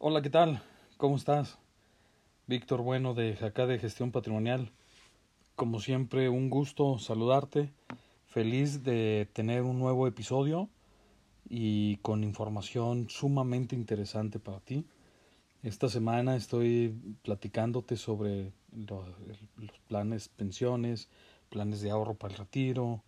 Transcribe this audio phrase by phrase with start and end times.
[0.00, 0.62] Hola, ¿qué tal?
[0.96, 1.58] ¿Cómo estás?
[2.46, 4.70] Víctor Bueno de Jacá de Gestión Patrimonial.
[5.56, 7.72] Como siempre, un gusto saludarte.
[8.24, 10.68] Feliz de tener un nuevo episodio
[11.48, 14.86] y con información sumamente interesante para ti.
[15.64, 19.04] Esta semana estoy platicándote sobre los,
[19.88, 21.08] planes pensiones,
[21.48, 23.02] planes de ahorro para el retiro.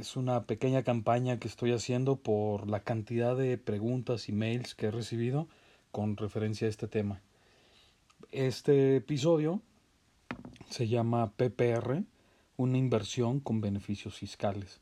[0.00, 4.86] Es una pequeña campaña que estoy haciendo por la cantidad de preguntas y mails que
[4.86, 5.46] he recibido
[5.90, 7.22] con referencia a este tema.
[8.30, 9.60] Este episodio
[10.68, 12.04] se llama PPR,
[12.56, 14.80] una inversión con beneficios fiscales.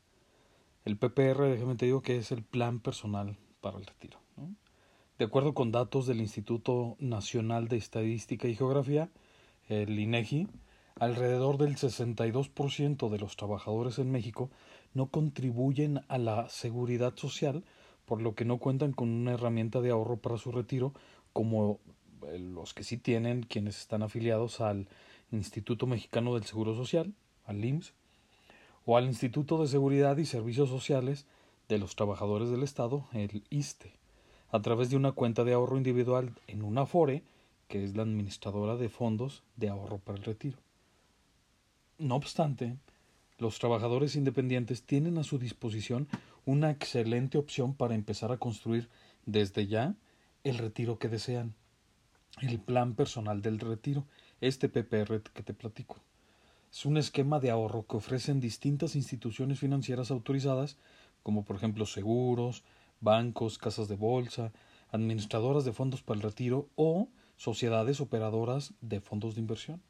[0.85, 4.19] El PPR, déjame te digo que es el plan personal para el retiro.
[5.19, 9.11] De acuerdo con datos del Instituto Nacional de Estadística y Geografía,
[9.69, 10.47] el INEGI,
[10.99, 14.51] alrededor del 62% de los trabajadores en México
[14.95, 17.65] no contribuyen a la seguridad social
[18.09, 20.95] por lo que no cuentan con una herramienta de ahorro para su retiro
[21.35, 21.79] como
[22.27, 24.89] eh, los que sí tienen quienes están afiliados al
[25.31, 27.13] Instituto Mexicano del Seguro Social,
[27.45, 27.93] al IMSS,
[28.87, 31.27] o al Instituto de Seguridad y Servicios Sociales
[31.69, 33.93] de los Trabajadores del Estado, el ISTE,
[34.51, 37.23] a través de una cuenta de ahorro individual en una FORE,
[37.69, 40.57] que es la administradora de fondos de ahorro para el retiro.
[41.99, 42.79] No obstante,
[43.37, 46.09] los trabajadores independientes tienen a su disposición
[46.49, 48.89] una excelente opción para empezar a construir
[49.27, 49.97] desde ya
[50.45, 51.53] el retiro que desean,
[52.41, 54.07] el plan personal del retiro,
[54.41, 56.01] este PPR que te platico.
[56.73, 60.79] Es un esquema de ahorro que ofrecen distintas instituciones financieras autorizadas,
[61.23, 62.65] como por ejemplo seguros,
[63.03, 64.51] bancos, casas de bolsa,
[64.91, 69.83] administradoras de fondos para el retiro o sociedades operadoras de fondos de inversión,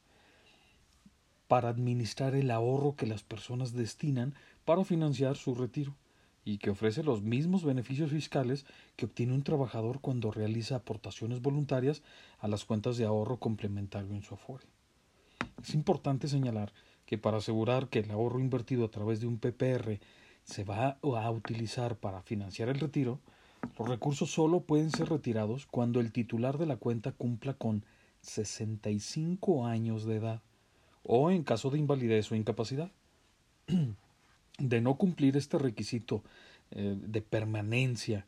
[1.47, 5.95] para administrar el ahorro que las personas destinan para financiar su retiro
[6.49, 8.65] y que ofrece los mismos beneficios fiscales
[8.97, 12.03] que obtiene un trabajador cuando realiza aportaciones voluntarias
[12.39, 14.65] a las cuentas de ahorro complementario en su Afore.
[15.63, 16.73] Es importante señalar
[17.05, 20.01] que para asegurar que el ahorro invertido a través de un PPR
[20.42, 23.20] se va a utilizar para financiar el retiro,
[23.79, 27.85] los recursos solo pueden ser retirados cuando el titular de la cuenta cumpla con
[28.23, 30.41] 65 años de edad
[31.03, 32.91] o en caso de invalidez o incapacidad.
[34.58, 36.23] De no cumplir este requisito
[36.70, 38.27] eh, de permanencia,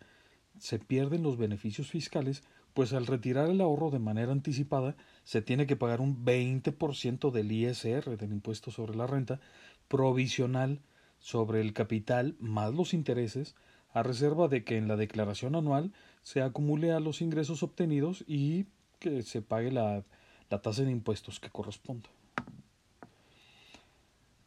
[0.58, 2.42] se pierden los beneficios fiscales,
[2.74, 7.52] pues al retirar el ahorro de manera anticipada se tiene que pagar un 20% del
[7.52, 9.40] ISR, del impuesto sobre la renta,
[9.88, 10.80] provisional
[11.18, 13.56] sobre el capital más los intereses,
[13.92, 15.92] a reserva de que en la declaración anual
[16.22, 18.66] se acumule a los ingresos obtenidos y
[19.00, 20.04] que se pague la,
[20.48, 22.08] la tasa de impuestos que corresponda.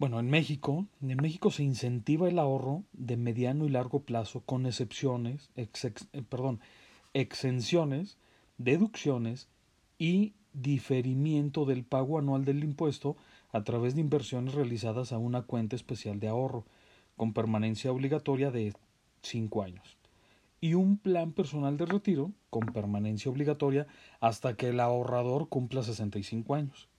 [0.03, 4.65] Bueno, en México, en México se incentiva el ahorro de mediano y largo plazo con
[4.65, 5.69] excepciones, eh,
[6.27, 6.59] perdón,
[7.13, 8.17] exenciones,
[8.57, 9.47] deducciones
[9.97, 13.15] y diferimiento del pago anual del impuesto
[13.53, 16.65] a través de inversiones realizadas a una cuenta especial de ahorro
[17.15, 18.73] con permanencia obligatoria de
[19.21, 19.95] cinco años
[20.59, 23.87] y un plan personal de retiro con permanencia obligatoria
[24.19, 26.89] hasta que el ahorrador cumpla 65 años.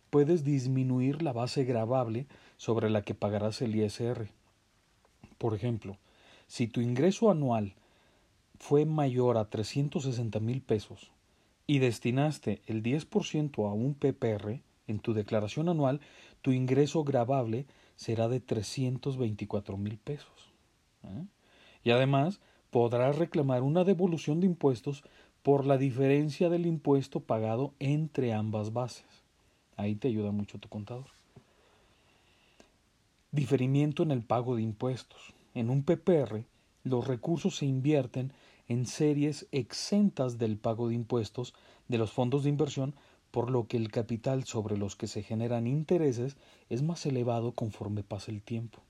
[0.09, 4.29] puedes disminuir la base gravable sobre la que pagarás el ISR.
[5.37, 5.97] Por ejemplo,
[6.47, 7.75] si tu ingreso anual
[8.59, 11.11] fue mayor a 360 mil pesos
[11.65, 16.01] y destinaste el 10% a un PPR en tu declaración anual,
[16.41, 20.51] tu ingreso gravable será de 324 mil pesos.
[21.03, 21.25] ¿eh?
[21.83, 25.03] Y además podrás reclamar una devolución de impuestos
[25.43, 29.05] por la diferencia del impuesto pagado entre ambas bases.
[29.75, 31.07] Ahí te ayuda mucho tu contador.
[33.31, 35.33] Diferimiento en el pago de impuestos.
[35.53, 36.45] En un PPR,
[36.83, 38.31] los recursos se invierten
[38.67, 41.53] en series exentas del pago de impuestos
[41.87, 42.93] de los fondos de inversión,
[43.33, 46.37] por lo que el capital sobre los que se generan intereses
[46.69, 48.83] es más elevado conforme pasa el tiempo.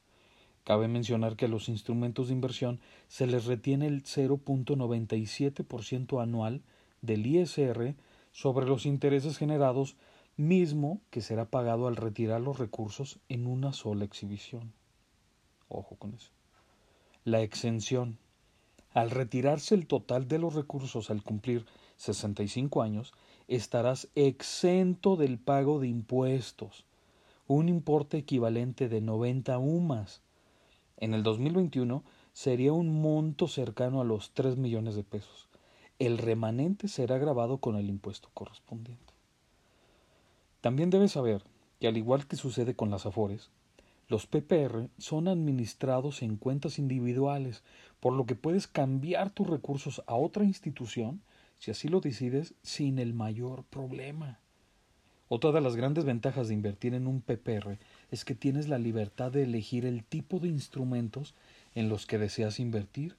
[0.65, 6.61] Cabe mencionar que a los instrumentos de inversión se les retiene el 0.97% anual
[7.01, 7.95] del ISR
[8.33, 9.95] sobre los intereses generados,
[10.35, 14.73] mismo que será pagado al retirar los recursos en una sola exhibición.
[15.69, 16.31] Ojo con eso.
[17.23, 18.17] La exención.
[18.91, 21.65] Al retirarse el total de los recursos al cumplir
[21.97, 23.13] 65 años,
[23.47, 26.85] estarás exento del pago de impuestos,
[27.47, 30.21] un importe equivalente de 90 UMAS
[30.97, 32.01] en el 2021
[32.31, 35.49] sería un monto cercano a los 3 millones de pesos.
[35.99, 39.13] El remanente será grabado con el impuesto correspondiente.
[40.61, 41.43] También debes saber
[41.81, 43.49] que al igual que sucede con las Afores,
[44.07, 47.63] los PPR son administrados en cuentas individuales,
[47.99, 51.21] por lo que puedes cambiar tus recursos a otra institución
[51.63, 54.37] si así lo decides sin el mayor problema.
[55.29, 57.79] Otra de las grandes ventajas de invertir en un PPR
[58.11, 61.35] es que tienes la libertad de elegir el tipo de instrumentos
[61.73, 63.15] en los que deseas invertir,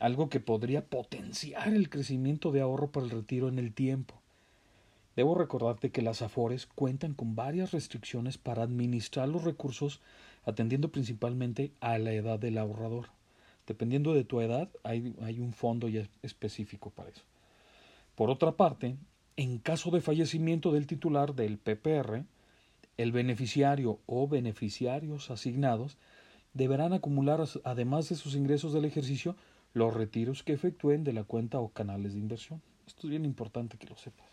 [0.00, 4.20] algo que podría potenciar el crecimiento de ahorro para el retiro en el tiempo.
[5.14, 10.00] Debo recordarte que las AFORES cuentan con varias restricciones para administrar los recursos
[10.44, 13.10] atendiendo principalmente a la edad del ahorrador.
[13.64, 17.22] Dependiendo de tu edad, hay, hay un fondo ya específico para eso.
[18.16, 18.96] Por otra parte,
[19.36, 22.24] en caso de fallecimiento del titular del PPR,
[22.96, 25.98] el beneficiario o beneficiarios asignados
[26.54, 29.36] deberán acumular, además de sus ingresos del ejercicio,
[29.74, 32.62] los retiros que efectúen de la cuenta o canales de inversión.
[32.86, 34.26] Esto es bien importante que lo sepas.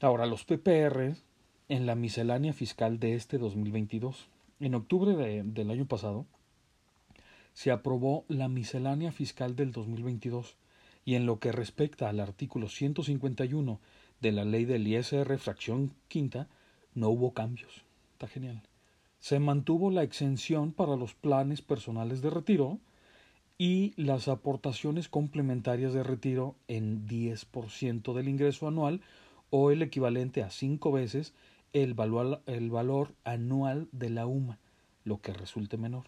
[0.00, 1.14] Ahora, los PPR
[1.68, 4.28] en la miscelánea fiscal de este 2022.
[4.60, 5.14] En octubre
[5.44, 6.24] del año pasado
[7.52, 10.56] se aprobó la miscelánea fiscal del 2022
[11.10, 13.80] y en lo que respecta al artículo 151
[14.20, 16.46] de la ley del ISR fracción quinta,
[16.94, 17.82] no hubo cambios.
[18.12, 18.62] Está genial.
[19.18, 22.78] Se mantuvo la exención para los planes personales de retiro
[23.58, 29.00] y las aportaciones complementarias de retiro en 10% del ingreso anual
[29.50, 31.34] o el equivalente a cinco veces
[31.72, 34.60] el valor, el valor anual de la UMA,
[35.02, 36.04] lo que resulte menor.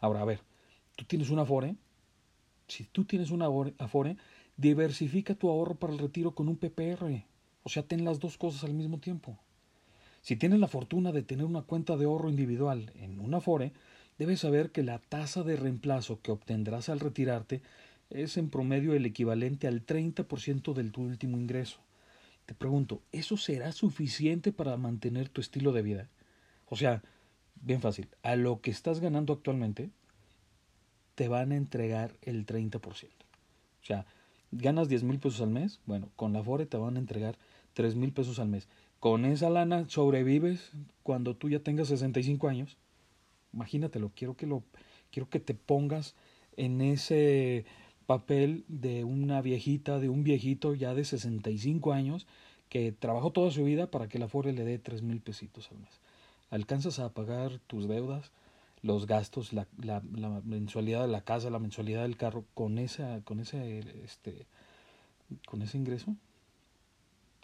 [0.00, 0.40] Ahora, a ver,
[0.96, 1.76] tú tienes una Afore.
[2.70, 4.16] Si tú tienes una Afore,
[4.56, 7.24] diversifica tu ahorro para el retiro con un PPR.
[7.64, 9.38] O sea, ten las dos cosas al mismo tiempo.
[10.22, 13.72] Si tienes la fortuna de tener una cuenta de ahorro individual en una Afore,
[14.18, 17.60] debes saber que la tasa de reemplazo que obtendrás al retirarte
[18.10, 21.80] es en promedio el equivalente al 30% de tu último ingreso.
[22.46, 26.08] Te pregunto, ¿eso será suficiente para mantener tu estilo de vida?
[26.68, 27.02] O sea,
[27.62, 29.90] bien fácil, a lo que estás ganando actualmente,
[31.20, 32.80] te van a entregar el 30%.
[32.80, 34.06] O sea,
[34.52, 37.36] ganas 10 mil pesos al mes, bueno, con la Afore te van a entregar
[37.74, 38.68] 3 mil pesos al mes.
[39.00, 40.72] Con esa lana sobrevives
[41.02, 42.78] cuando tú ya tengas 65 años.
[43.52, 44.62] Imagínatelo, quiero que lo
[45.10, 46.14] quiero que te pongas
[46.56, 47.66] en ese
[48.06, 52.26] papel de una viejita, de un viejito ya de 65 años
[52.70, 55.80] que trabajó toda su vida para que la Afore le dé 3 mil pesitos al
[55.80, 56.00] mes.
[56.48, 58.32] Alcanzas a pagar tus deudas,
[58.82, 63.20] los gastos, la, la, la, mensualidad de la casa, la mensualidad del carro con esa,
[63.24, 64.46] con ese, este,
[65.46, 66.16] con ese ingreso.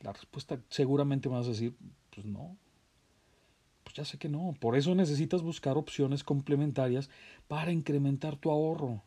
[0.01, 1.75] La respuesta seguramente me vas a decir,
[2.15, 2.57] pues no.
[3.85, 4.55] Pues ya sé que no.
[4.61, 7.11] Por eso necesitas buscar opciones complementarias
[7.49, 9.03] para incrementar tu ahorro.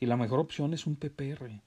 [0.00, 1.62] Y la mejor opción es un PPR.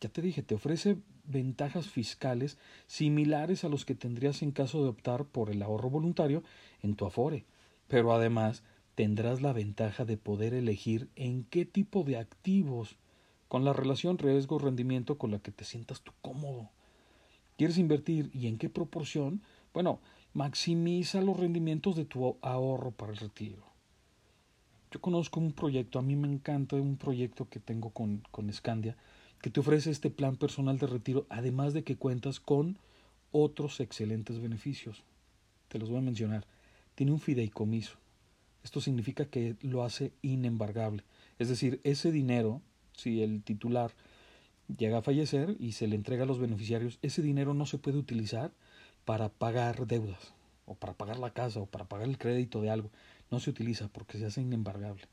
[0.00, 4.88] Ya te dije, te ofrece ventajas fiscales similares a los que tendrías en caso de
[4.88, 6.42] optar por el ahorro voluntario
[6.82, 7.44] en tu Afore.
[7.88, 8.62] Pero además
[8.98, 12.96] tendrás la ventaja de poder elegir en qué tipo de activos,
[13.46, 16.70] con la relación riesgo-rendimiento con la que te sientas tú cómodo.
[17.56, 19.40] ¿Quieres invertir y en qué proporción?
[19.72, 20.00] Bueno,
[20.32, 23.62] maximiza los rendimientos de tu ahorro para el retiro.
[24.90, 28.96] Yo conozco un proyecto, a mí me encanta un proyecto que tengo con, con Scandia,
[29.40, 32.80] que te ofrece este plan personal de retiro, además de que cuentas con
[33.30, 35.04] otros excelentes beneficios.
[35.68, 36.48] Te los voy a mencionar.
[36.96, 37.96] Tiene un fideicomiso.
[38.64, 41.04] Esto significa que lo hace inembargable.
[41.38, 42.60] Es decir, ese dinero,
[42.96, 43.92] si el titular
[44.76, 47.98] llega a fallecer y se le entrega a los beneficiarios, ese dinero no se puede
[47.98, 48.52] utilizar
[49.04, 50.34] para pagar deudas
[50.66, 52.90] o para pagar la casa o para pagar el crédito de algo.
[53.30, 55.04] No se utiliza porque se hace inembargable.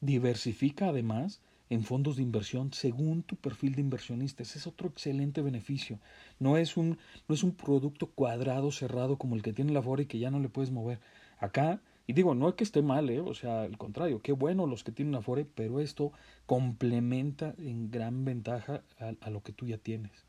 [0.00, 4.42] Diversifica además en fondos de inversión según tu perfil de inversionista.
[4.42, 5.98] Ese es otro excelente beneficio.
[6.38, 6.98] No es un,
[7.28, 10.30] no es un producto cuadrado, cerrado como el que tiene la Afore y que ya
[10.30, 11.00] no le puedes mover.
[11.38, 13.20] Acá, y digo, no es que esté mal, ¿eh?
[13.20, 16.12] o sea, al contrario, qué bueno los que tienen Afore, pero esto
[16.46, 20.26] complementa en gran ventaja a, a lo que tú ya tienes.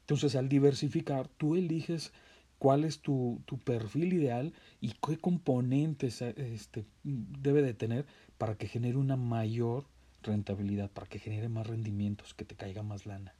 [0.00, 2.12] Entonces, al diversificar, tú eliges
[2.58, 8.06] cuál es tu, tu perfil ideal y qué componentes este, debe de tener
[8.38, 9.86] para que genere una mayor
[10.22, 13.34] rentabilidad, para que genere más rendimientos, que te caiga más lana.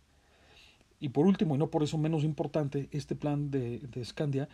[0.99, 4.49] Y por último, y no por eso menos importante, este plan de, de Scandia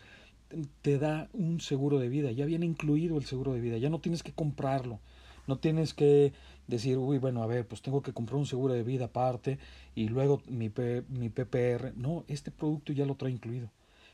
[0.83, 4.01] te da un seguro de vida, ya viene incluido el seguro de vida, ya no
[4.01, 5.01] tienes que comprarlo,
[5.47, 6.33] no tienes que
[6.67, 9.59] decir, uy, bueno, a ver, pues tengo que comprar un seguro de vida aparte
[9.95, 11.93] y luego mi, P, mi PPR.
[11.97, 13.71] No, este producto ya lo trae incluido.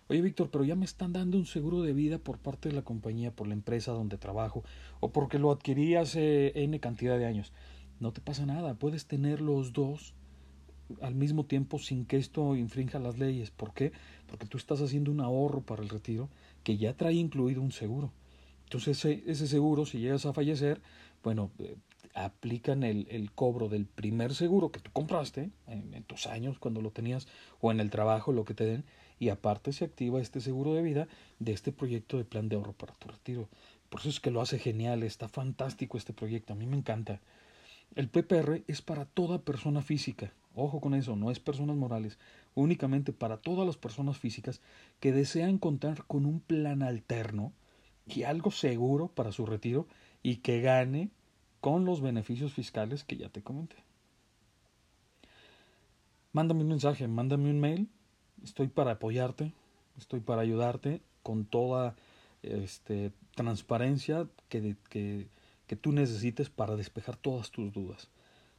[0.09, 2.83] Oye, Víctor, pero ya me están dando un seguro de vida por parte de la
[2.83, 4.64] compañía, por la empresa donde trabajo,
[5.00, 7.52] o porque lo adquirí hace N cantidad de años.
[8.00, 10.14] No te pasa nada, puedes tener los dos
[11.02, 13.50] al mismo tiempo sin que esto infrinja las leyes.
[13.50, 13.92] ¿Por qué?
[14.26, 16.28] Porque tú estás haciendo un ahorro para el retiro
[16.64, 18.12] que ya trae incluido un seguro.
[18.64, 20.80] Entonces ese, ese seguro, si llegas a fallecer,
[21.23, 21.76] bueno, eh,
[22.14, 26.83] aplican el, el, cobro del primer seguro que tú compraste en, en, tus años cuando
[26.83, 27.28] lo tenías
[27.61, 28.85] o en el trabajo, lo que te den,
[29.18, 32.73] y aparte se activa este seguro de vida de este proyecto de plan de ahorro
[32.73, 33.49] para tu retiro.
[33.88, 37.21] Por eso es que lo hace genial, está fantástico este proyecto, a mí me encanta.
[37.95, 42.19] El PPR es para toda persona física, ojo con eso, no es personas morales,
[42.55, 44.61] únicamente para todas las personas físicas
[45.00, 47.52] que desean contar con un plan alterno
[48.07, 49.87] y algo seguro para su retiro
[50.23, 51.11] y que gane
[51.61, 53.76] con los beneficios fiscales que ya te comenté.
[56.33, 57.88] Mándame un mensaje, mándame un mail
[58.43, 59.52] estoy para apoyarte,
[59.97, 61.97] estoy para ayudarte con toda
[62.43, 65.28] este, transparencia que, que,
[65.67, 68.09] que tú necesites para despejar todas tus dudas.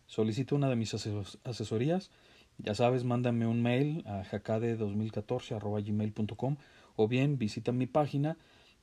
[0.09, 2.09] Solicito una de mis asesorías.
[2.57, 6.55] Ya sabes, mándame un mail a jacade2014.gmail.com
[6.95, 8.35] o bien visita mi página,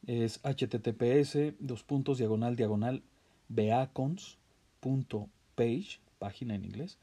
[0.07, 3.03] es https dos puntos diagonal diagonal
[3.49, 6.99] beacons.page, página en inglés,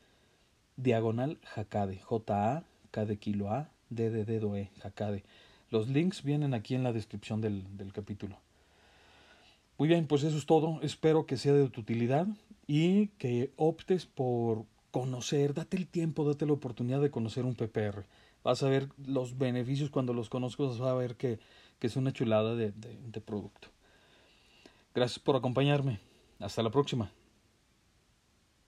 [0.78, 5.26] diagonal jacade, J-A, K de kilo A, D de dedo E, Jacade.
[5.70, 8.38] Los links vienen aquí en la descripción del, del capítulo.
[9.78, 10.80] Muy bien, pues eso es todo.
[10.82, 12.28] Espero que sea de tu utilidad
[12.68, 18.06] y que optes por conocer, date el tiempo, date la oportunidad de conocer un PPR.
[18.44, 21.40] Vas a ver los beneficios cuando los conozcas, vas a ver que,
[21.80, 23.70] que es una chulada de, de, de producto.
[24.94, 26.00] Gracias por acompañarme.
[26.40, 27.10] Hasta la próxima.